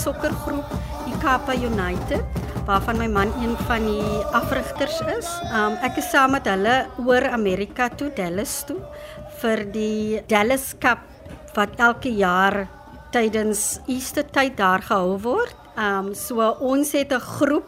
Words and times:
sokkergroep 0.00 0.72
Ikapa 1.10 1.54
United 1.54 2.24
waarvan 2.68 2.98
my 3.00 3.08
man 3.10 3.32
een 3.42 3.56
van 3.66 3.84
die 3.84 4.18
afrigters 4.36 5.00
is. 5.18 5.28
Um 5.52 5.76
ek 5.84 5.98
is 6.00 6.10
saam 6.12 6.36
met 6.36 6.46
hulle 6.48 6.76
oor 7.04 7.26
Amerika 7.34 7.88
toe, 7.88 8.10
Dallas 8.16 8.60
toe 8.68 8.78
vir 9.40 9.64
die 9.72 10.20
Dallas 10.30 10.72
Cup 10.80 11.02
wat 11.56 11.78
elke 11.80 12.12
jaar 12.14 12.66
tydens 13.12 13.80
Easter 13.90 14.24
tyd 14.24 14.56
daar 14.60 14.84
gehou 14.86 15.18
word. 15.24 15.56
Um 15.76 16.12
so 16.14 16.40
ons 16.60 16.92
het 16.92 17.12
'n 17.12 17.20
groep 17.20 17.66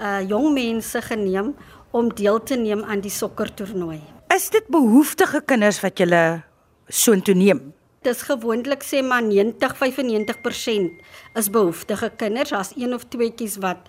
uh 0.00 0.20
jong 0.28 0.52
mense 0.54 1.00
geneem 1.02 1.54
om 1.90 2.08
deel 2.14 2.42
te 2.42 2.56
neem 2.56 2.82
aan 2.84 3.00
die 3.00 3.10
sokkertoernooi. 3.10 4.00
Is 4.34 4.50
dit 4.50 4.66
behoeftige 4.68 5.40
kinders 5.46 5.80
wat 5.80 5.98
jy 5.98 6.42
soontoe 6.88 7.34
neem? 7.34 7.72
Dis 8.04 8.22
gewoonlik 8.22 8.82
sê 8.84 9.00
maar 9.02 9.24
90-95% 9.24 11.00
is 11.40 11.50
behoeftige 11.50 12.10
kinders. 12.16 12.50
Daar's 12.50 12.72
een 12.76 12.94
of 12.94 13.08
tweeetjies 13.08 13.56
wat 13.64 13.88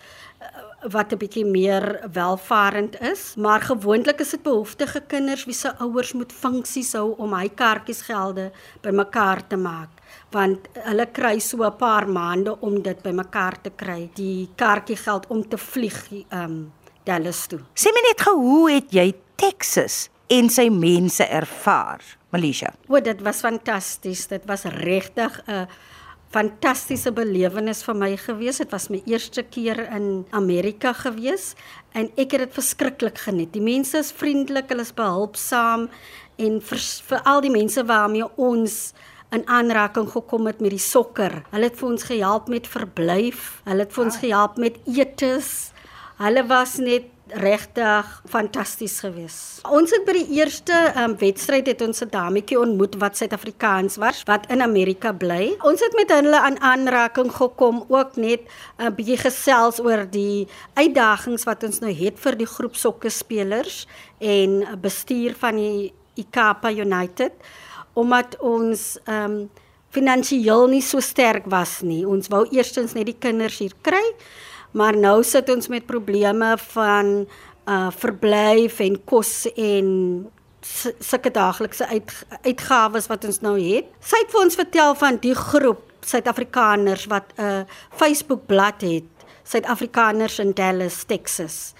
wat 0.92 1.12
'n 1.12 1.18
bietjie 1.18 1.46
meer 1.46 2.10
welvarend 2.14 3.02
is, 3.02 3.34
maar 3.36 3.62
gewoonlik 3.62 4.20
is 4.20 4.30
dit 4.30 4.44
behoeftige 4.44 5.02
kinders 5.08 5.46
wie 5.46 5.54
se 5.54 5.78
ouers 5.78 6.14
moet 6.14 6.32
funksies 6.32 6.94
hou 6.94 7.16
om 7.18 7.34
hy 7.34 7.50
kaartjiesgelde 7.50 8.52
bymekaar 8.82 9.48
te 9.48 9.58
maak 9.58 9.90
want 10.32 10.68
hulle 10.74 11.06
kry 11.06 11.40
so 11.40 11.64
'n 11.64 11.78
paar 11.78 12.08
maande 12.08 12.58
om 12.60 12.82
dit 12.82 13.02
bymekaar 13.02 13.62
te 13.62 13.72
kry 13.76 14.10
die 14.14 14.50
kaartjiegeld 14.56 15.28
om 15.28 15.48
te 15.50 15.58
vlieg 15.58 16.12
um 16.32 16.72
Dallas 17.04 17.48
toe. 17.48 17.60
Sê 17.76 17.92
my 17.94 18.02
net 18.02 18.22
gou 18.22 18.36
hoe 18.36 18.72
het 18.72 18.92
jy 18.92 19.14
Texas 19.36 20.10
en 20.28 20.50
sy 20.50 20.70
mense 20.74 21.24
ervaar, 21.24 22.02
Malaysia? 22.34 22.74
O, 22.88 23.00
dit 23.00 23.22
was 23.26 23.44
fantasties. 23.46 24.28
Dit 24.28 24.46
was 24.50 24.64
regtig 24.64 25.42
'n 25.46 25.52
uh, 25.52 25.66
fantastiese 26.36 27.12
belewenis 27.16 27.84
vir 27.84 27.96
my 27.96 28.12
gewees. 28.18 28.58
Dit 28.58 28.72
was 28.72 28.90
my 28.90 29.02
eerste 29.08 29.44
keer 29.44 29.80
in 29.96 30.26
Amerika 30.36 30.94
gewees 30.94 31.54
en 31.94 32.10
ek 32.20 32.36
het 32.36 32.40
dit 32.40 32.54
verskriklik 32.54 33.18
geniet. 33.24 33.54
Die 33.54 33.64
mense 33.64 33.98
is 33.98 34.12
vriendelik, 34.12 34.68
hulle 34.70 34.84
is 34.84 34.94
behulpsaam 34.96 35.88
en 36.38 36.62
vir, 36.62 36.82
vir 37.10 37.22
al 37.24 37.42
die 37.46 37.54
mense 37.54 37.86
waarmee 37.88 38.28
ons 38.36 38.94
in 39.36 39.48
aanraking 39.48 40.10
gekom 40.12 40.48
het 40.50 40.62
met 40.64 40.76
die 40.76 40.82
sokker. 40.82 41.42
Hulle 41.52 41.70
het 41.70 41.80
vir 41.80 41.90
ons 41.90 42.08
gehelp 42.12 42.52
met 42.52 42.68
verblyf, 42.68 43.62
hulle 43.66 43.88
het 43.88 43.96
vir 43.96 44.06
ons 44.06 44.20
gehelp 44.22 44.60
met 44.62 44.78
etes. 44.92 45.72
Hulle 46.20 46.46
was 46.48 46.78
net 46.84 47.10
regtig 47.34 48.10
fantasties 48.30 49.00
gewees. 49.02 49.38
Ons 49.66 49.90
het 49.96 50.04
by 50.06 50.14
die 50.14 50.38
eerste 50.38 50.76
um, 51.02 51.16
wedstryd 51.18 51.68
het 51.72 51.82
ons 51.82 52.04
'n 52.04 52.10
dametjie 52.14 52.60
ontmoet 52.60 52.96
wat 53.02 53.18
Suid-Afrikaans 53.18 53.98
was 53.98 54.24
wat 54.24 54.46
in 54.50 54.62
Amerika 54.62 55.12
bly. 55.12 55.56
Ons 55.64 55.82
het 55.82 55.94
met 55.96 56.10
hulle 56.10 56.40
aan 56.40 56.60
aanraking 56.60 57.32
gekom 57.32 57.86
ook 57.88 58.16
net 58.16 58.42
'n 58.78 58.94
bietjie 58.96 59.18
gesels 59.18 59.80
oor 59.80 60.06
die 60.10 60.48
uitdagings 60.74 61.44
wat 61.44 61.64
ons 61.64 61.80
nou 61.80 61.94
het 61.94 62.20
vir 62.20 62.38
die 62.38 62.48
groep 62.48 62.76
sokke 62.76 63.10
spelers 63.10 63.88
en 64.20 64.80
bestuur 64.82 65.36
van 65.36 65.56
die 65.56 65.94
Ikapa 66.16 66.72
United 66.72 67.32
omdat 67.94 68.38
ons 68.40 69.00
um, 69.08 69.50
finansiëel 69.90 70.68
nie 70.68 70.82
so 70.82 71.00
sterk 71.00 71.46
was 71.46 71.82
nie. 71.82 72.06
Ons 72.06 72.28
wou 72.28 72.46
eerstens 72.52 72.94
net 72.94 73.06
die 73.06 73.20
kinders 73.20 73.60
hier 73.60 73.74
kry 73.82 74.04
Maar 74.76 74.98
nou 75.00 75.24
sit 75.24 75.50
ons 75.50 75.68
met 75.72 75.86
probleme 75.88 76.56
van 76.76 77.28
uh 77.66 77.90
verblyf 77.90 78.80
en 78.84 78.98
kos 79.10 79.48
en 79.56 79.88
sulke 81.00 81.32
daaglikse 81.32 81.88
uit, 81.88 82.12
uitgawes 82.42 83.08
wat 83.08 83.26
ons 83.26 83.40
nou 83.42 83.56
het. 83.58 83.88
Sy 84.02 84.20
het 84.22 84.34
vir 84.34 84.42
ons 84.42 84.58
vertel 84.60 84.96
van 85.02 85.20
die 85.22 85.36
groep 85.38 85.82
Suid-Afrikaners 86.06 87.08
wat 87.10 87.34
'n 87.38 87.42
uh, 87.42 87.62
Facebook 87.90 88.46
bladsy 88.46 88.94
het, 89.00 89.26
Suid-Afrikaners 89.44 90.40
in 90.40 90.54
Dallas, 90.54 91.04
Texas. 91.04 91.74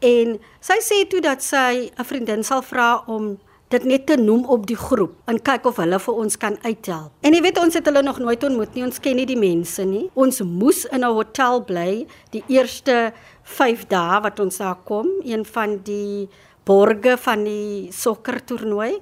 En 0.00 0.40
sy 0.60 0.78
sê 0.80 1.08
toe 1.08 1.20
dat 1.20 1.42
sy 1.42 1.90
'n 1.96 2.04
vriendin 2.04 2.44
sal 2.44 2.62
vra 2.62 3.02
om 3.06 3.38
dit 3.72 3.84
net 3.88 4.06
te 4.06 4.16
noem 4.20 4.44
op 4.52 4.66
die 4.68 4.76
groep 4.76 5.14
en 5.30 5.40
kyk 5.40 5.66
of 5.70 5.80
hulle 5.80 5.98
vir 6.04 6.20
ons 6.24 6.38
kan 6.40 6.56
uithelp. 6.64 7.12
En 7.24 7.34
jy 7.34 7.42
weet 7.44 7.60
ons 7.62 7.78
het 7.78 7.88
hulle 7.88 8.02
nog 8.04 8.20
nooit 8.22 8.44
ontmoet 8.44 8.74
nie, 8.76 8.84
ons 8.86 9.00
ken 9.02 9.16
nie 9.16 9.28
die 9.28 9.38
mense 9.38 9.84
nie. 9.88 10.04
Ons 10.14 10.42
moes 10.44 10.84
in 10.92 11.04
'n 11.04 11.14
hotel 11.18 11.62
bly 11.64 12.06
die 12.30 12.44
eerste 12.48 13.12
5 13.42 13.86
dae 13.88 14.20
wat 14.22 14.40
ons 14.40 14.58
daar 14.58 14.78
kom, 14.84 15.08
een 15.24 15.44
van 15.44 15.80
die 15.84 16.28
borge 16.64 17.16
van 17.18 17.44
die 17.44 17.88
sokkertoernooi. 17.92 19.00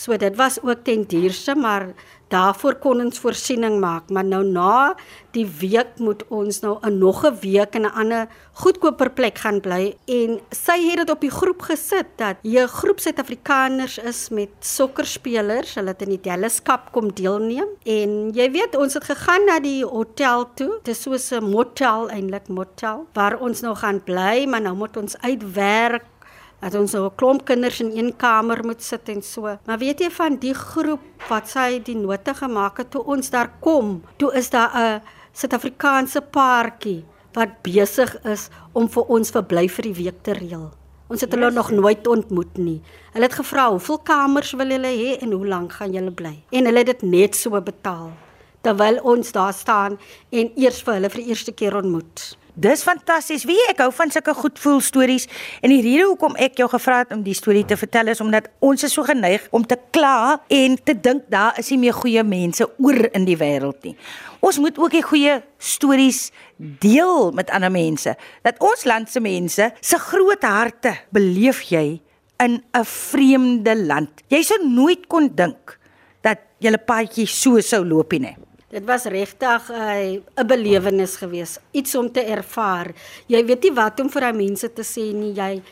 So 0.00 0.16
dit 0.16 0.36
was 0.36 0.56
ook 0.64 0.84
ten 0.84 1.04
duurste, 1.04 1.54
maar 1.54 1.90
daarvoor 2.32 2.78
kon 2.80 3.02
ons 3.02 3.18
voorsiening 3.20 3.80
maak, 3.82 4.08
maar 4.08 4.24
nou 4.24 4.40
na 4.46 4.94
die 5.34 5.44
week 5.60 5.98
moet 6.00 6.22
ons 6.32 6.60
nou 6.62 6.78
'n 6.80 6.98
nog 6.98 7.24
'n 7.26 7.36
week 7.42 7.74
in 7.74 7.84
'n 7.84 7.92
ander 7.92 8.28
goedkoper 8.52 9.10
plek 9.10 9.38
gaan 9.38 9.60
bly. 9.60 9.94
En 10.06 10.40
sy 10.50 10.78
het 10.88 10.96
dit 10.96 11.10
op 11.10 11.20
die 11.20 11.30
groep 11.30 11.62
gesit 11.62 12.06
dat 12.16 12.36
hier 12.42 12.62
'n 12.62 12.68
groep 12.68 13.00
Suid-Afrikaners 13.00 13.98
is 13.98 14.28
met 14.28 14.48
sokkerspelers, 14.60 15.74
hulle 15.74 15.88
het 15.88 16.02
in 16.02 16.08
die 16.08 16.20
Dallas 16.20 16.62
Cup 16.62 16.92
kom 16.92 17.12
deelneem. 17.12 17.68
En 17.84 18.30
jy 18.32 18.50
weet 18.50 18.76
ons 18.76 18.94
het 18.94 19.04
gegaan 19.04 19.44
na 19.44 19.60
die 19.60 19.84
hotel 19.84 20.48
toe, 20.54 20.78
dit 20.82 20.96
is 20.96 21.02
so 21.02 21.36
'n 21.36 21.44
motel 21.44 22.08
eintlik 22.08 22.48
motel 22.48 23.06
waar 23.12 23.38
ons 23.38 23.60
nou 23.60 23.74
gaan 23.74 24.02
bly, 24.04 24.46
maar 24.46 24.60
nou 24.60 24.76
moet 24.76 24.96
ons 24.96 25.18
uitwerk 25.18 26.04
dat 26.60 26.74
ons 26.74 26.90
so 26.90 27.04
'n 27.06 27.14
klomp 27.16 27.44
kinders 27.44 27.80
in 27.80 27.90
een 27.96 28.16
kamer 28.16 28.64
moet 28.64 28.82
sit 28.82 29.08
en 29.08 29.22
so. 29.22 29.58
Maar 29.66 29.78
weet 29.78 30.00
jy 30.00 30.10
van 30.10 30.36
die 30.36 30.54
groep 30.54 31.00
wat 31.28 31.48
sy 31.48 31.80
die 31.82 31.96
note 31.96 32.34
gemaak 32.34 32.76
het 32.78 32.90
toe 32.90 33.04
ons 33.04 33.30
daar 33.30 33.50
kom, 33.60 34.02
toe 34.16 34.32
is 34.34 34.50
daar 34.50 34.70
'n 34.74 35.02
Suid-Afrikaanse 35.32 36.20
paartjie 36.20 37.04
wat 37.32 37.62
besig 37.62 38.24
is 38.24 38.48
om 38.72 38.88
vir 38.88 39.04
ons 39.08 39.30
verblyf 39.30 39.74
vir 39.74 39.82
die 39.82 40.04
week 40.04 40.22
te 40.22 40.32
reël. 40.32 40.70
Ons 41.08 41.20
het 41.20 41.32
hulle 41.32 41.46
yes. 41.46 41.54
nog 41.54 41.70
nooit 41.70 42.06
ontmoet 42.06 42.56
nie. 42.58 42.82
Hulle 43.12 43.24
het 43.24 43.34
gevra 43.34 43.70
hoeveel 43.70 43.98
kamers 43.98 44.52
wil 44.52 44.70
julle 44.70 44.86
hê 44.86 45.18
en 45.22 45.32
hoe 45.32 45.46
lank 45.46 45.72
gaan 45.72 45.92
julle 45.92 46.10
bly? 46.10 46.42
En 46.50 46.64
hulle 46.64 46.78
het 46.78 46.86
dit 46.86 47.02
net 47.02 47.34
so 47.34 47.60
betaal 47.60 48.10
terwyl 48.60 49.00
ons 49.02 49.32
daar 49.32 49.54
staan 49.56 49.98
en 50.30 50.52
eers 50.56 50.82
vir 50.84 50.98
hulle 50.98 51.10
vir 51.10 51.22
die 51.22 51.32
eerste 51.32 51.52
keer 51.56 51.76
ontmoet. 51.76 52.36
Dis 52.60 52.82
fantasties. 52.84 53.46
Wie 53.48 53.56
ek 53.70 53.78
hou 53.80 53.88
van 53.96 54.10
sulke 54.12 54.34
goed 54.36 54.58
voel 54.60 54.82
stories 54.84 55.24
en 55.64 55.72
die 55.72 55.80
rede 55.80 56.10
hoekom 56.10 56.34
ek 56.36 56.58
jou 56.60 56.66
gevra 56.68 56.98
het 57.00 57.14
om 57.14 57.22
die 57.24 57.36
storie 57.36 57.62
te 57.64 57.78
vertel 57.80 58.10
is 58.12 58.20
omdat 58.20 58.50
ons 58.60 58.84
is 58.84 58.92
so 58.92 59.06
geneig 59.06 59.46
om 59.56 59.64
te 59.64 59.78
kla 59.94 60.42
en 60.52 60.76
te 60.76 60.92
dink 60.92 61.24
daar 61.32 61.56
is 61.62 61.70
nie 61.72 61.78
meer 61.86 61.96
goeie 61.96 62.24
mense 62.26 62.66
oor 62.76 62.98
in 63.16 63.24
die 63.24 63.38
wêreld 63.40 63.80
nie. 63.88 63.94
Ons 64.44 64.58
moet 64.60 64.76
ook 64.76 64.92
die 64.92 65.04
goeie 65.06 65.38
stories 65.56 66.26
deel 66.84 67.32
met 67.32 67.48
ander 67.56 67.72
mense. 67.72 68.12
Dat 68.44 68.60
ons 68.60 68.84
land 68.84 69.08
se 69.08 69.24
mense 69.24 69.70
se 69.80 70.02
groot 70.10 70.44
harte 70.44 70.98
beleef 71.16 71.64
jy 71.72 71.96
in 72.44 72.60
'n 72.60 72.84
vreemde 72.84 73.76
land. 73.86 74.20
Jy 74.28 74.42
sou 74.42 74.60
nooit 74.68 75.08
kon 75.08 75.32
dink 75.34 75.78
dat 76.20 76.38
julle 76.58 76.78
paadjie 76.78 77.26
so 77.26 77.60
sou 77.60 77.84
loop 77.84 78.12
nie. 78.12 78.36
Dit 78.70 78.84
was 78.86 79.04
regtig 79.04 79.68
'n 79.68 80.22
uh, 80.38 80.44
belewenis 80.46 81.16
geweest, 81.16 81.60
iets 81.70 81.94
om 81.94 82.12
te 82.12 82.22
ervaar. 82.22 82.94
Jy 83.26 83.44
weet 83.44 83.62
nie 83.62 83.72
wat 83.74 84.00
om 84.00 84.10
vir 84.10 84.20
daai 84.20 84.36
mense 84.36 84.72
te 84.72 84.82
sê 84.82 85.12
nie. 85.12 85.34
Jy 85.34 85.62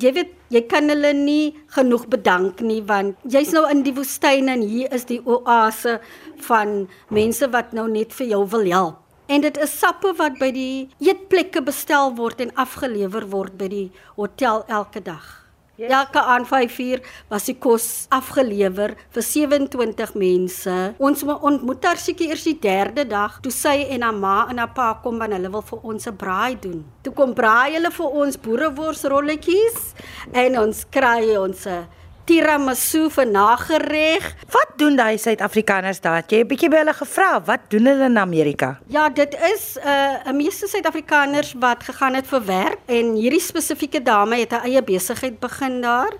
jy 0.00 0.12
weet 0.12 0.30
jy 0.48 0.62
kan 0.68 0.88
hulle 0.88 1.12
nie 1.12 1.56
genoeg 1.76 2.06
bedank 2.08 2.60
nie 2.60 2.80
want 2.82 3.16
jy's 3.28 3.52
nou 3.52 3.66
in 3.68 3.82
die 3.82 3.92
woestyn 3.92 4.48
en 4.48 4.60
hier 4.60 4.92
is 4.92 5.04
die 5.04 5.20
oase 5.24 6.00
van 6.48 6.88
mense 7.08 7.48
wat 7.52 7.72
nou 7.72 7.88
net 7.88 8.12
vir 8.12 8.26
jou 8.26 8.46
wil 8.46 8.64
help. 8.64 8.96
En 9.28 9.40
dit 9.40 9.56
is 9.56 9.78
sappe 9.78 10.14
wat 10.16 10.38
by 10.40 10.50
die 10.52 10.88
eetplekke 11.04 11.60
bestel 11.62 12.14
word 12.16 12.40
en 12.40 12.54
afgelewer 12.54 13.28
word 13.28 13.58
by 13.58 13.68
die 13.68 13.90
hotel 14.16 14.64
elke 14.68 15.00
dag. 15.04 15.47
Yes. 15.78 15.92
Elke 15.94 16.18
aand 16.18 16.48
5uur 16.50 17.04
was 17.30 17.44
die 17.46 17.54
kos 17.54 17.84
afgelewer 18.10 18.96
vir 19.14 19.22
27 19.22 20.16
mense. 20.18 20.74
Ons 20.98 21.22
ontmoet 21.22 21.84
haar 21.86 22.00
seker 22.02 22.32
eers 22.32 22.42
die 22.48 22.56
derde 22.58 23.04
dag 23.06 23.36
toe 23.44 23.52
sy 23.54 23.84
en 23.94 24.02
haar 24.02 24.16
ma 24.18 24.48
en 24.50 24.58
haar 24.58 24.72
pa 24.74 24.88
kom 25.04 25.22
want 25.22 25.36
hulle 25.36 25.52
wil 25.54 25.62
vir 25.68 25.86
ons 25.92 26.08
'n 26.10 26.16
braai 26.18 26.58
doen. 26.58 26.82
Toe 27.06 27.12
kom 27.14 27.30
braai 27.32 27.78
hulle 27.78 27.92
vir 27.94 28.10
ons 28.10 28.36
boereworsrolletjies 28.36 29.94
en 30.32 30.58
ons 30.58 30.84
kry 30.90 31.36
ons 31.38 31.66
'n 31.66 31.86
tiramisu 32.28 33.08
vir 33.14 33.26
nagereg. 33.26 34.26
Wat 34.52 34.74
doen 34.80 34.98
daai 34.98 35.16
Suid-Afrikaners 35.18 36.00
daar? 36.04 36.24
Jy 36.28 36.42
'n 36.44 36.48
bietjie 36.48 36.68
by 36.68 36.82
hulle 36.82 36.94
gevra, 36.94 37.40
wat 37.44 37.70
doen 37.70 37.86
hulle 37.86 38.04
in 38.04 38.18
Amerika? 38.18 38.78
Ja, 38.86 39.08
dit 39.08 39.34
is 39.34 39.76
'n 39.76 40.28
uh, 40.28 40.32
meeste 40.32 40.68
Suid-Afrikaners 40.68 41.54
wat 41.58 41.82
gegaan 41.82 42.14
het 42.14 42.26
vir 42.26 42.44
werk 42.44 42.78
en 42.86 43.14
hierdie 43.14 43.40
spesifieke 43.40 44.02
dame 44.02 44.36
het 44.36 44.52
'n 44.52 44.64
eie 44.68 44.82
besigheid 44.82 45.40
begin 45.40 45.80
daar. 45.80 46.12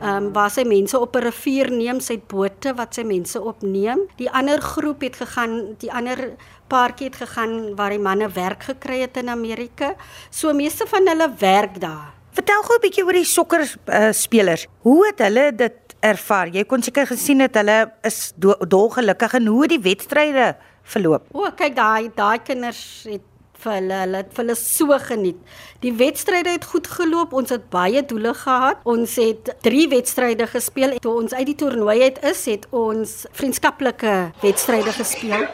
Ehm 0.00 0.24
um, 0.24 0.32
waar 0.32 0.50
sy 0.50 0.62
mense 0.62 0.98
op 0.98 1.16
'n 1.16 1.24
rivier 1.24 1.70
neem, 1.70 2.00
sy 2.00 2.20
bote 2.26 2.74
wat 2.74 2.94
sy 2.94 3.02
mense 3.02 3.40
opneem. 3.40 3.98
Die 4.16 4.30
ander 4.30 4.60
groep 4.60 5.00
het 5.00 5.16
gegaan, 5.16 5.74
die 5.78 5.92
ander 5.92 6.36
paartjie 6.68 7.06
het 7.06 7.16
gegaan 7.16 7.74
waar 7.76 7.90
die 7.90 7.98
manne 7.98 8.28
werk 8.28 8.62
gekry 8.62 9.00
het 9.00 9.16
in 9.16 9.28
Amerika. 9.28 9.94
So 10.30 10.52
meeste 10.52 10.86
van 10.86 11.08
hulle 11.08 11.30
werk 11.38 11.80
daar. 11.80 12.15
Vertel 12.36 12.62
gou 12.68 12.76
'n 12.76 12.82
bietjie 12.84 13.04
oor 13.04 13.16
die 13.16 13.24
sokker 13.24 13.62
uh, 13.64 14.12
spelers. 14.12 14.66
Hoe 14.84 15.06
het 15.06 15.18
hulle 15.24 15.52
dit 15.56 15.94
ervaar? 16.04 16.48
Jy 16.52 16.64
kon 16.68 16.82
seker 16.82 17.06
gesien 17.08 17.40
het 17.40 17.54
hulle 17.56 17.92
is 18.04 18.32
dolgelukkig 18.36 19.38
en 19.38 19.46
hoe 19.46 19.66
die 19.66 19.80
wedstryde 19.80 20.56
verloop? 20.84 21.24
O, 21.32 21.48
kyk 21.56 21.74
daai 21.76 22.10
daai 22.14 22.38
kinders 22.44 23.06
het 23.08 23.24
vir 23.56 23.72
hulle 23.78 24.02
hulle 24.02 24.20
het 24.20 24.36
vir 24.36 24.44
hulle 24.44 24.56
so 24.60 24.98
geniet. 25.08 25.40
Die 25.80 25.94
wedstryde 25.96 26.52
het 26.58 26.68
goed 26.68 26.86
geloop. 26.98 27.32
Ons 27.32 27.50
het 27.56 27.70
baie 27.72 28.04
doele 28.04 28.34
gehad. 28.34 28.84
Ons 28.84 29.16
het 29.16 29.54
3 29.64 29.88
wedstryde 29.88 30.46
gespeel. 30.46 30.98
Toe 31.00 31.16
ons 31.22 31.32
uit 31.32 31.46
die 31.46 31.56
toernooi 31.56 32.02
uit 32.02 32.20
is, 32.22 32.44
het 32.52 32.68
ons 32.70 33.24
vriendskaplike 33.32 34.32
wedstryde 34.44 34.92
gespeel. 34.92 35.48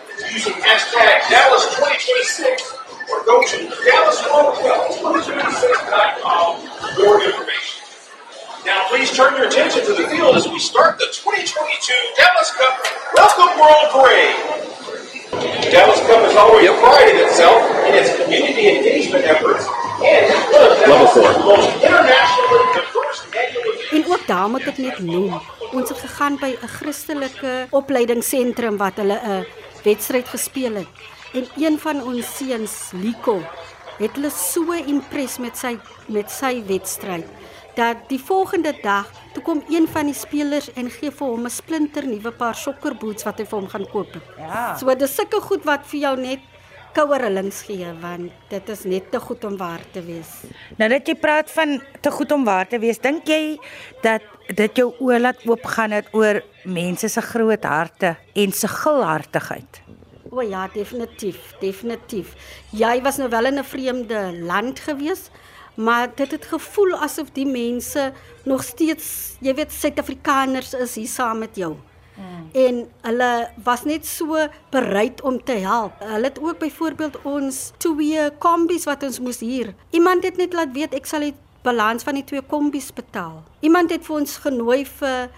Dallas 1.31 1.65
2026 1.79 2.83
or 3.13 3.25
go 3.25 3.41
to 3.41 3.57
DallasWorldCup2026.com 3.87 5.32
please 9.13 9.19
turn 9.19 9.37
your 9.37 9.47
attention 9.47 9.85
to 9.85 9.93
the 9.93 10.09
field 10.09 10.37
as 10.37 10.49
we 10.49 10.59
start 10.59 10.97
the 10.99 11.05
2022 11.13 11.93
Dallas 12.17 12.51
Cup 12.57 12.75
Welcome 13.13 13.61
World 13.61 13.89
Parade. 13.93 14.37
Dallas 15.69 16.01
Cup 16.09 16.25
is 16.31 16.37
always 16.37 16.71
pride 16.81 17.09
in 17.13 17.21
itself 17.21 17.61
in 17.89 17.93
its 17.93 18.17
community 18.17 18.73
engagement 18.73 19.25
efforts 19.25 19.69
and 20.01 20.33
is 20.33 20.41
one 20.49 20.65
of 20.65 20.81
Dallas' 20.81 21.45
most 21.45 21.69
internationally 21.77 22.65
diverse 22.73 23.21
annual 23.37 23.65
events. 23.75 23.93
En 23.93 24.13
ook 24.13 24.27
daar 24.27 24.49
moet 24.49 24.67
ek 24.73 24.79
net 24.81 24.99
noem, 25.05 25.37
ons 25.73 25.89
het 25.93 26.01
gegaan 26.07 26.41
by 26.41 26.57
'n 26.57 26.73
Christelike 26.79 27.53
opleidingsentrum 27.71 28.81
wat 28.81 28.97
hulle 28.97 29.21
'n 29.21 29.47
wedstryd 29.85 30.29
gespeel 30.29 30.75
het. 30.75 30.93
En 31.37 31.45
een 31.57 31.77
van 31.79 32.01
ons 32.03 32.37
seuns, 32.37 32.97
Lico, 32.97 33.43
het 33.99 34.17
hulle 34.17 34.31
so 34.31 34.73
impres 34.73 35.37
met 35.39 35.57
sy 35.57 35.77
met 36.07 36.31
sy 36.31 36.63
wedstryd 36.67 37.29
dat 37.75 37.97
die 38.09 38.21
volgende 38.21 38.75
dag 38.83 39.11
toe 39.33 39.43
kom 39.43 39.63
een 39.69 39.89
van 39.89 40.07
die 40.07 40.17
spelers 40.17 40.73
en 40.77 40.91
gee 40.91 41.11
vir 41.11 41.27
hom 41.27 41.45
'n 41.47 41.51
splinter 41.51 42.07
nuwe 42.07 42.33
paar 42.33 42.55
sokkerboots 42.55 43.25
wat 43.25 43.39
hy 43.39 43.45
vir 43.45 43.59
hom 43.59 43.69
gaan 43.69 43.87
koop. 43.91 44.17
Ja. 44.39 44.77
So 44.77 44.95
dis 44.95 45.15
sulke 45.15 45.41
goed 45.41 45.65
wat 45.65 45.87
vir 45.87 46.01
jou 46.01 46.17
net 46.17 46.41
kouerlings 46.93 47.63
gee 47.63 47.89
want 48.01 48.33
dit 48.51 48.69
is 48.69 48.85
net 48.85 49.11
te 49.11 49.21
goed 49.21 49.45
om 49.45 49.57
waar 49.57 49.81
te 49.93 50.03
wees. 50.05 50.45
Nou 50.77 50.89
dat 50.93 51.09
jy 51.09 51.15
praat 51.15 51.51
van 51.51 51.81
te 52.01 52.11
goed 52.11 52.33
om 52.33 52.45
waar 52.45 52.69
te 52.69 52.79
wees, 52.79 52.99
dink 52.99 53.27
jy 53.27 53.59
dat 54.03 54.23
dit 54.49 54.77
jou 54.77 54.93
oë 55.01 55.21
laat 55.21 55.47
oopgaan 55.49 55.97
het 55.97 56.11
oor 56.13 56.43
mense 56.65 57.09
se 57.09 57.21
groot 57.21 57.65
harte 57.65 58.17
en 58.35 58.53
se 58.53 58.69
gulhartigheid? 58.69 59.81
O 60.33 60.41
ja, 60.41 60.65
definitief, 60.73 61.55
definitief. 61.61 62.33
Jy 62.73 63.03
was 63.05 63.19
nou 63.21 63.29
wel 63.29 63.47
in 63.47 63.59
'n 63.59 63.65
vreemde 63.65 64.21
land 64.41 64.81
gewees, 64.81 65.31
maar 65.75 66.11
dit 66.15 66.31
het 66.31 66.45
gevoel 66.45 66.95
asof 66.95 67.31
die 67.33 67.47
mense 67.47 68.13
nog 68.45 68.65
steeds, 68.65 69.37
jy 69.41 69.55
weet, 69.55 69.73
Suid-Afrikaners 69.73 70.75
is 70.75 70.95
hier 70.95 71.09
saam 71.09 71.39
met 71.39 71.57
jou. 71.57 71.77
Mm. 72.17 72.49
En 72.53 72.81
hulle 73.01 73.31
was 73.65 73.85
net 73.85 74.07
so 74.07 74.37
bereid 74.71 75.23
om 75.23 75.39
te 75.45 75.53
help. 75.53 75.93
Hulle 75.99 76.29
het 76.29 76.41
ook 76.41 76.59
byvoorbeeld 76.59 77.23
ons 77.23 77.71
twee 77.77 78.31
kombies 78.39 78.85
wat 78.85 79.03
ons 79.03 79.21
moes 79.21 79.41
huur. 79.41 79.73
Iemand 79.91 80.25
het 80.25 80.37
net 80.37 80.53
laat 80.53 80.75
weet 80.77 80.95
ek 80.95 81.09
sal 81.09 81.25
die 81.25 81.35
balans 81.63 82.05
van 82.05 82.19
die 82.19 82.27
twee 82.27 82.43
kombies 82.43 82.91
betaal. 82.93 83.43
Iemand 83.61 83.91
het 83.91 84.05
vir 84.05 84.21
ons 84.21 84.37
genooi 84.45 84.83
vir 84.99 85.31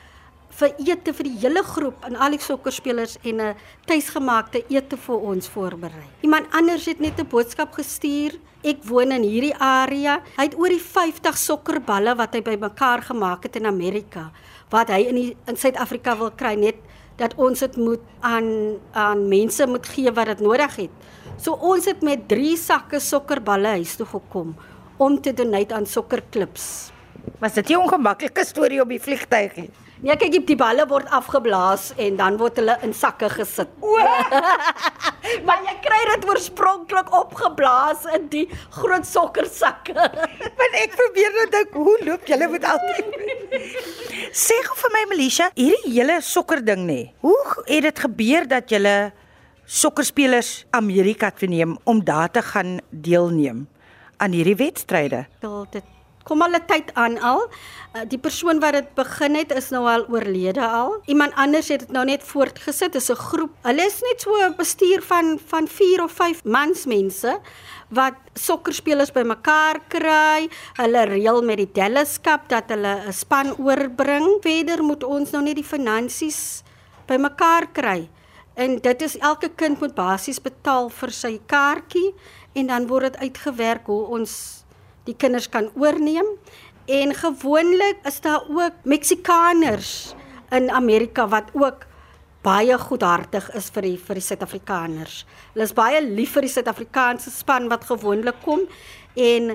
vir 0.58 0.74
ete 0.78 1.12
vir 1.12 1.24
die 1.24 1.38
hele 1.42 1.62
groep 1.66 2.04
en 2.06 2.16
al 2.16 2.30
die 2.36 2.42
sokkerspelers 2.42 3.18
en 3.24 3.40
'n 3.40 3.54
tuisgemaakte 3.86 4.64
ete 4.68 4.96
vir 4.96 5.16
ons 5.16 5.48
voorberei. 5.48 6.06
Iemand 6.22 6.46
anders 6.52 6.86
het 6.86 7.00
net 7.00 7.18
'n 7.18 7.26
boodskap 7.26 7.72
gestuur. 7.72 8.38
Ek 8.62 8.84
woon 8.84 9.12
in 9.12 9.22
hierdie 9.22 9.56
area. 9.58 10.22
Hy 10.36 10.44
het 10.44 10.58
oor 10.58 10.68
die 10.68 10.80
50 10.80 11.36
sokkerballe 11.36 12.16
wat 12.16 12.34
hy 12.34 12.42
bymekaar 12.42 13.02
gemaak 13.02 13.42
het 13.42 13.56
in 13.56 13.66
Amerika 13.66 14.30
wat 14.70 14.88
hy 14.88 15.04
in 15.08 15.14
die, 15.14 15.36
in 15.46 15.56
Suid-Afrika 15.56 16.16
wil 16.16 16.32
kry 16.34 16.54
net 16.58 16.80
dat 17.20 17.34
ons 17.38 17.62
dit 17.62 17.76
moet 17.78 18.02
aan 18.26 18.48
aan 18.98 19.28
mense 19.30 19.66
moet 19.70 19.86
gee 19.86 20.10
wat 20.10 20.32
dit 20.32 20.40
nodig 20.40 20.76
het. 20.76 20.90
So 21.38 21.54
ons 21.54 21.86
het 21.86 22.02
met 22.02 22.26
3 22.30 22.56
sakke 22.58 23.00
sokkerballe 23.02 23.76
huis 23.78 23.94
toe 23.96 24.06
gekom 24.06 24.54
om 24.96 25.20
te 25.20 25.34
donate 25.34 25.74
aan 25.74 25.86
sokkerklubs. 25.86 26.90
Was 27.38 27.54
dit 27.54 27.70
'n 27.70 27.76
ongemaklike 27.76 28.44
storie 28.44 28.80
op 28.80 28.88
die 28.88 29.00
vliegtyg 29.00 29.56
nie? 29.56 29.70
Nee, 30.04 30.18
kyk, 30.20 30.34
die 30.44 30.56
balle 30.60 30.84
word 30.84 31.08
afgeblaas 31.16 31.86
en 31.96 32.18
dan 32.18 32.34
word 32.36 32.58
hulle 32.60 32.74
in 32.84 32.90
sakke 32.92 33.30
gesit. 33.32 33.70
O. 33.80 33.94
maar 35.48 35.62
jy 35.64 35.72
kry 35.86 36.00
dit 36.10 36.26
oorspronklik 36.28 37.08
opgeblaas 37.16 38.04
in 38.12 38.26
die 38.34 38.42
groot 38.76 39.08
sokkersakke. 39.08 39.96
Want 40.60 40.76
ek 40.82 40.98
probeer 40.98 41.32
nou 41.38 41.46
dink, 41.54 41.78
hoe 41.86 41.96
loop 42.04 42.28
julle 42.28 42.50
met 42.52 42.66
altyd? 42.68 43.16
Sê 44.44 44.60
gou 44.66 44.76
vir 44.82 44.94
my 44.98 45.06
Melisha, 45.14 45.48
hierdie 45.56 45.94
hele 45.96 46.18
sokker 46.20 46.60
ding 46.68 46.84
nê. 46.84 47.00
Hoe 47.24 47.40
het 47.64 47.88
dit 47.88 48.04
gebeur 48.04 48.50
dat 48.50 48.76
julle 48.76 48.94
sokkerspelers 49.64 50.66
Amerika 50.76 51.32
toe 51.32 51.48
neem 51.48 51.78
om 51.88 52.04
daar 52.04 52.28
te 52.28 52.44
gaan 52.44 52.76
deelneem 52.90 53.64
aan 54.20 54.36
hierdie 54.36 54.58
wedstryde? 54.60 55.24
Wel, 55.40 55.60
dit 55.72 55.92
kom 56.24 56.42
al 56.42 56.56
'n 56.56 56.66
tyd 56.66 56.94
aan 56.94 57.18
al. 57.18 57.48
Uh, 57.94 58.02
Die 58.08 58.18
persoon 58.18 58.60
wat 58.60 58.72
dit 58.72 58.94
begin 58.94 59.34
het 59.34 59.52
is 59.52 59.70
nou 59.70 59.86
al 59.88 60.06
oorlede 60.08 60.66
al. 60.66 61.00
Iemand 61.06 61.32
anders 61.34 61.68
het 61.68 61.80
dit 61.80 61.92
nou 61.92 62.04
net 62.04 62.22
voortgesit. 62.22 62.94
Is 62.94 63.10
'n 63.10 63.14
groep. 63.14 63.52
Hulle 63.62 63.84
is 63.86 64.00
net 64.00 64.20
so 64.20 64.30
'n 64.34 64.56
bestuur 64.56 65.02
van 65.02 65.38
van 65.46 65.68
4 65.68 66.02
of 66.02 66.12
5 66.12 66.44
mans 66.44 66.86
mense 66.86 67.40
wat 67.88 68.14
sokkerspelers 68.34 69.12
bymekaar 69.12 69.80
kry. 69.88 70.48
Hulle 70.76 71.04
reël 71.04 71.42
met 71.42 71.56
die 71.56 71.70
Dallas 71.72 72.20
Cup 72.20 72.48
dat 72.48 72.64
hulle 72.68 73.06
'n 73.06 73.12
span 73.12 73.54
oorbring. 73.58 74.38
Verder 74.40 74.82
moet 74.82 75.04
ons 75.04 75.30
nou 75.30 75.42
net 75.42 75.54
die 75.54 75.64
finansies 75.64 76.62
bymekaar 77.06 77.66
kry. 77.72 78.08
En 78.54 78.78
dit 78.78 79.02
is 79.02 79.18
elke 79.18 79.48
kind 79.48 79.80
moet 79.80 79.94
basies 79.94 80.40
betaal 80.42 80.88
vir 80.88 81.10
sy 81.10 81.40
kaartjie 81.46 82.14
en 82.54 82.66
dan 82.66 82.86
word 82.86 83.12
dit 83.12 83.16
uitgewerk 83.16 83.86
hoe 83.86 84.06
ons 84.06 84.63
die 85.08 85.16
kinders 85.16 85.48
kan 85.48 85.70
oorneem. 85.74 86.26
En 86.84 87.14
gewoonlik 87.16 88.04
is 88.04 88.20
daar 88.20 88.44
ook 88.48 88.84
Meksikaners 88.84 90.14
in 90.50 90.70
Amerika 90.70 91.28
wat 91.28 91.50
ook 91.52 91.86
baie 92.44 92.76
goedhartig 92.78 93.46
is 93.56 93.70
vir 93.72 93.88
die 93.88 93.96
vir 93.98 94.20
die 94.20 94.24
Suid-Afrikaners. 94.24 95.22
Hulle 95.54 95.64
is 95.64 95.76
baie 95.76 96.02
lief 96.04 96.34
vir 96.36 96.44
die 96.44 96.52
Suid-Afrikaanse 96.52 97.32
span 97.32 97.70
wat 97.72 97.86
gewoonlik 97.88 98.42
kom 98.44 98.66
en 99.16 99.54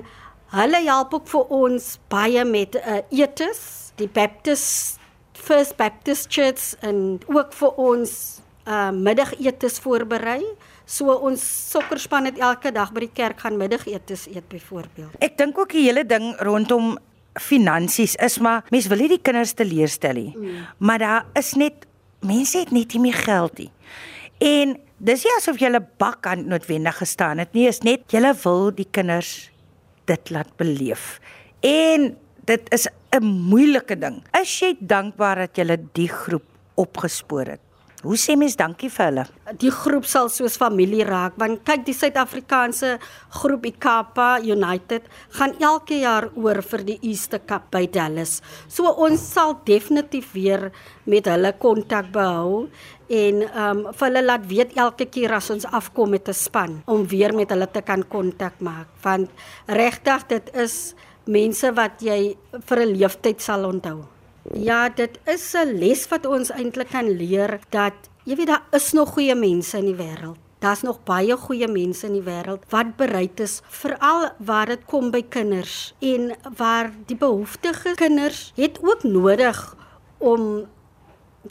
hulle 0.56 0.80
help 0.88 1.14
ook 1.14 1.28
vir 1.30 1.54
ons 1.60 1.92
baie 2.10 2.44
met 2.44 2.74
uh, 2.80 2.98
etes, 3.14 3.92
die 4.00 4.10
Baptist 4.10 4.98
First 5.40 5.76
Baptist 5.78 6.28
Church 6.34 6.74
en 6.84 7.20
ook 7.30 7.54
vir 7.56 7.78
ons 7.80 8.12
uh 8.68 8.90
middagetes 8.92 9.78
voorberei. 9.80 10.42
So 10.90 11.14
ons 11.14 11.42
sokkerspan 11.70 12.26
het 12.26 12.40
elke 12.42 12.72
dag 12.74 12.90
by 12.90 13.04
die 13.04 13.14
kerk 13.14 13.44
gaan 13.44 13.58
middagetes 13.60 14.26
eet 14.32 14.48
byvoorbeeld. 14.50 15.14
Ek 15.22 15.36
dink 15.38 15.58
ook 15.58 15.70
die 15.76 15.84
hele 15.86 16.02
ding 16.08 16.32
rondom 16.42 16.96
finansies 17.38 18.16
is 18.18 18.40
maar 18.42 18.66
mens 18.74 18.88
wil 18.90 18.98
nie 18.98 19.12
die 19.12 19.22
kinders 19.22 19.54
teleurstel 19.54 20.18
nie. 20.18 20.32
Mm. 20.34 20.64
Maar 20.82 20.98
daar 20.98 21.28
is 21.38 21.54
net 21.54 21.86
mense 22.26 22.58
het 22.58 22.72
net 22.74 22.96
nie 22.96 23.04
meer 23.06 23.20
geld 23.22 23.62
nie. 23.62 23.70
En 24.42 24.74
dis 24.98 25.24
nie 25.24 25.36
asof 25.36 25.60
jy 25.62 25.70
'n 25.70 25.86
bak 25.98 26.26
aan 26.26 26.48
noodwendig 26.48 26.96
gestaan 26.98 27.38
het 27.38 27.54
nie, 27.54 27.68
is 27.68 27.82
net 27.82 28.10
jy 28.10 28.34
wil 28.42 28.74
die 28.74 28.88
kinders 28.90 29.50
dit 30.06 30.30
laat 30.30 30.56
beleef. 30.56 31.20
En 31.62 32.16
dit 32.44 32.72
is 32.74 32.88
'n 33.14 33.24
moeilike 33.24 33.96
ding. 33.98 34.22
Is 34.42 34.60
jy 34.60 34.76
dankbaar 34.80 35.36
dat 35.36 35.56
jy 35.56 35.76
die 35.92 36.08
groep 36.08 36.44
opgespoor 36.74 37.46
het? 37.46 37.60
Hoe 38.00 38.16
sê 38.16 38.32
mens 38.32 38.54
dankie 38.56 38.88
vir 38.88 39.10
hulle? 39.10 39.22
Die 39.60 39.70
groep 39.74 40.06
sal 40.08 40.30
soos 40.32 40.54
familie 40.56 41.04
raak 41.04 41.34
want 41.40 41.60
kyk 41.68 41.82
die 41.84 41.92
Suid-Afrikaanse 41.92 42.94
groep 43.42 43.66
Ikapa 43.68 44.28
United 44.40 45.04
gaan 45.36 45.52
elke 45.60 45.98
jaar 46.00 46.30
oor 46.32 46.62
vir 46.64 46.84
die 46.86 46.96
Easter 47.10 47.42
Cup 47.44 47.66
by 47.74 47.82
Dallas. 47.92 48.38
So 48.72 48.88
ons 48.88 49.20
sal 49.34 49.58
definitief 49.68 50.30
weer 50.32 50.70
met 51.04 51.28
hulle 51.28 51.52
kontak 51.60 52.08
behou 52.14 52.70
en 53.10 53.42
ehm 53.44 53.82
um, 53.82 53.82
vir 53.92 54.06
hulle 54.06 54.22
laat 54.24 54.46
weet 54.48 54.72
elke 54.80 55.04
keer 55.12 55.34
as 55.36 55.50
ons 55.52 55.66
afkom 55.68 56.14
met 56.16 56.28
'n 56.28 56.32
span 56.32 56.80
om 56.86 57.04
weer 57.04 57.34
met 57.36 57.52
hulle 57.52 57.68
te 57.68 57.82
kan 57.82 58.00
kontak 58.08 58.62
maak 58.64 58.88
want 59.02 59.28
regtig 59.66 60.24
dit 60.28 60.50
is 60.54 60.94
mense 61.26 61.68
wat 61.76 62.00
jy 62.00 62.36
vir 62.64 62.78
'n 62.80 62.96
leeftyd 62.96 63.42
sal 63.42 63.68
onthou. 63.68 64.19
Ja, 64.48 64.88
dit 64.88 65.18
is 65.26 65.52
'n 65.52 65.76
les 65.78 66.08
wat 66.08 66.26
ons 66.26 66.50
eintlik 66.50 66.88
kan 66.88 67.08
leer 67.08 67.60
dat 67.68 67.92
jy 68.24 68.36
weet 68.36 68.46
daar 68.46 68.64
is 68.72 68.92
nog 68.92 69.12
goeie 69.12 69.34
mense 69.34 69.78
in 69.78 69.84
die 69.84 69.94
wêreld. 69.94 70.38
Daar's 70.58 70.82
nog 70.82 71.02
baie 71.04 71.36
goeie 71.36 71.68
mense 71.68 72.06
in 72.06 72.12
die 72.12 72.22
wêreld 72.22 72.64
wat 72.68 72.96
bereid 72.96 73.40
is 73.40 73.60
veral 73.68 74.30
waar 74.38 74.66
dit 74.66 74.84
kom 74.86 75.10
by 75.10 75.22
kinders 75.22 75.94
en 76.00 76.32
waar 76.56 76.90
die 77.06 77.16
behoeftige 77.16 77.94
kinders 77.94 78.52
het 78.56 78.78
ook 78.82 79.02
nodig 79.02 79.76
om 80.18 80.66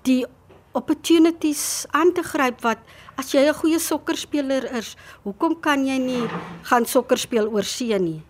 die 0.01 0.25
opportunities 0.71 1.85
aan 1.91 2.13
te 2.13 2.23
gryp 2.23 2.61
wat 2.61 2.77
as 3.15 3.31
jy 3.31 3.49
'n 3.49 3.53
goeie 3.53 3.79
sokkerspeler 3.79 4.75
is, 4.77 4.95
hoekom 5.23 5.59
kan 5.59 5.85
jy 5.85 5.97
nie 5.97 6.27
gaan 6.63 6.85
sokker 6.85 7.17
speel 7.17 7.47
oor 7.47 7.63
see 7.63 7.99
nie? 7.99 8.21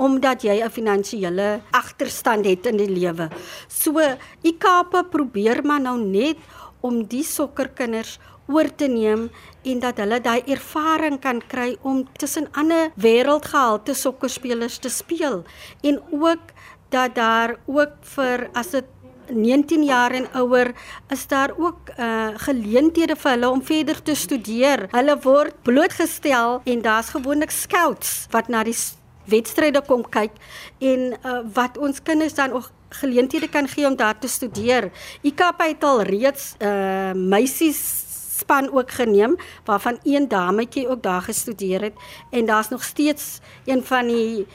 Omdat 0.00 0.42
jy 0.42 0.56
'n 0.64 0.70
finansiële 0.70 1.60
agterstand 1.70 2.46
het 2.46 2.66
in 2.66 2.76
die 2.76 2.88
lewe. 2.88 3.28
So 3.68 4.00
IKAPA 4.42 5.02
probeer 5.02 5.64
maar 5.64 5.80
nou 5.80 5.98
net 6.00 6.36
om 6.80 7.04
die 7.04 7.24
sokkerkinders 7.24 8.18
oor 8.48 8.68
te 8.74 8.88
neem 8.88 9.28
en 9.62 9.80
dat 9.80 9.98
hulle 10.02 10.20
daai 10.20 10.42
ervaring 10.46 11.20
kan 11.20 11.42
kry 11.46 11.76
om 11.82 12.06
tussen 12.18 12.48
ander 12.52 12.90
wêreldgehalte 12.96 13.94
sokkerspelers 13.94 14.78
te 14.78 14.88
speel 14.88 15.44
en 15.82 16.00
ook 16.10 16.54
dat 16.88 17.14
daar 17.14 17.56
ook 17.66 17.92
vir 18.16 18.48
as 18.52 18.70
dit 18.70 18.84
19 19.30 19.84
jaar 19.84 20.10
en 20.10 20.26
ouer 20.34 20.72
is 21.14 21.26
daar 21.26 21.52
ook 21.56 21.92
uh 21.98 22.28
geleenthede 22.34 23.16
vir 23.16 23.30
hulle 23.30 23.50
om 23.50 23.62
verder 23.62 24.02
te 24.02 24.14
studeer. 24.14 24.88
Hulle 24.90 25.18
word 25.22 25.62
blootgestel 25.62 26.60
en 26.64 26.82
daar's 26.82 27.12
gewoonlik 27.14 27.50
scouts 27.50 28.26
wat 28.30 28.48
na 28.48 28.64
die 28.64 28.74
wedstryde 29.24 29.82
kom 29.86 30.04
kyk 30.08 30.32
en 30.78 31.16
uh 31.24 31.40
wat 31.54 31.78
ons 31.78 32.02
kinders 32.02 32.34
dan 32.34 32.52
ook 32.52 32.70
geleenthede 32.88 33.48
kan 33.48 33.68
gee 33.68 33.86
om 33.86 33.96
daar 33.96 34.18
te 34.18 34.28
studeer. 34.28 34.90
IKAP 35.22 35.60
het 35.62 35.84
al 35.84 36.02
reeds 36.02 36.54
uh 36.58 37.12
meisies 37.12 38.08
span 38.40 38.72
ook 38.72 38.90
geneem 38.90 39.36
waarvan 39.64 39.98
een 40.02 40.28
dametjie 40.28 40.88
ook 40.88 41.02
daar 41.02 41.22
gestudeer 41.22 41.82
het 41.82 41.94
en 42.30 42.46
daar's 42.46 42.68
nog 42.68 42.84
steeds 42.84 43.38
een 43.64 43.84
van 43.84 44.06
die 44.06 44.46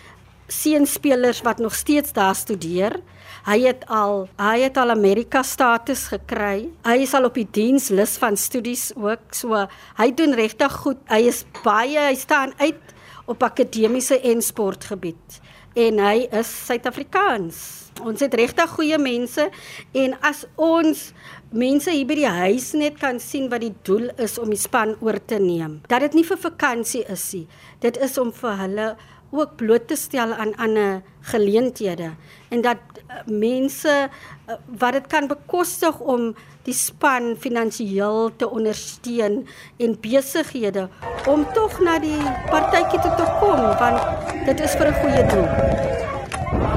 seunspelers 0.48 1.42
wat 1.42 1.58
nog 1.58 1.76
steeds 1.76 2.14
daar 2.14 2.36
studeer. 2.36 3.00
Hy 3.46 3.60
het 3.62 3.86
al 3.88 4.28
hy 4.38 4.60
het 4.66 4.78
al 4.78 4.90
Amerika 4.90 5.44
status 5.44 6.08
gekry. 6.14 6.70
Hy 6.86 6.98
is 7.06 7.14
al 7.14 7.30
op 7.30 7.38
die 7.38 7.48
dienslys 7.52 8.18
van 8.22 8.38
studies 8.38 8.92
ook. 8.96 9.34
So 9.34 9.68
hy 9.98 10.10
doen 10.14 10.34
regtig 10.38 10.74
goed. 10.82 11.02
Hy 11.10 11.26
is 11.30 11.46
baie 11.64 12.00
hy 12.08 12.16
staan 12.18 12.54
uit 12.58 12.95
op 13.26 13.44
akademiese 13.44 14.20
en 14.22 14.42
sportgebied 14.42 15.42
en 15.76 16.00
hy 16.00 16.28
is 16.32 16.52
Suid-Afrikaans. 16.66 17.58
Ons 18.04 18.24
het 18.24 18.34
regtig 18.36 18.72
goeie 18.76 18.98
mense 19.00 19.44
en 19.96 20.16
as 20.26 20.44
ons 20.60 21.10
mense 21.56 21.92
hier 21.92 22.08
by 22.08 22.18
die 22.20 22.32
huis 22.32 22.72
net 22.80 23.00
kan 23.00 23.20
sien 23.24 23.50
wat 23.52 23.64
die 23.64 23.74
doel 23.88 24.10
is 24.24 24.38
om 24.42 24.52
die 24.52 24.60
span 24.60 24.96
oor 25.04 25.20
te 25.20 25.40
neem. 25.40 25.82
Dat 25.92 26.04
dit 26.08 26.20
nie 26.20 26.26
vir 26.28 26.40
vakansie 26.40 27.04
is 27.12 27.26
nie. 27.36 27.46
Dit 27.84 28.00
is 28.04 28.18
om 28.20 28.32
vir 28.36 28.60
hulle 28.64 28.88
ook 29.32 29.56
bloot 29.56 29.88
te 29.88 29.96
stel 29.96 30.34
aan 30.34 30.56
ander 30.56 31.02
geleenthede 31.22 32.12
en 32.50 32.62
dat 32.62 32.78
uh, 32.98 33.24
mense 33.26 34.10
uh, 34.10 34.56
wat 34.78 34.94
dit 34.94 35.08
kan 35.08 35.28
bekostig 35.28 36.00
om 36.00 36.34
die 36.66 36.74
span 36.74 37.36
finansiëel 37.40 38.32
te 38.36 38.50
ondersteun 38.50 39.44
en 39.78 39.98
besighede 40.02 40.88
om 41.30 41.46
tog 41.54 41.80
na 41.80 42.00
die 42.00 42.22
partytjie 42.50 43.02
toe 43.02 43.14
te 43.20 43.28
kom 43.42 43.62
want 43.82 44.46
dit 44.46 44.60
is 44.60 44.78
vir 44.78 44.88
'n 44.90 45.00
goeie 45.02 45.24
doel. 45.34 46.75